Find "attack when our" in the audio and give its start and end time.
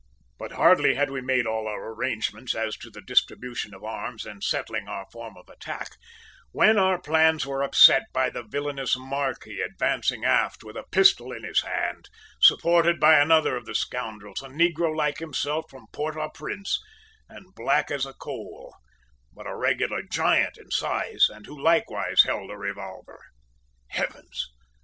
5.47-6.99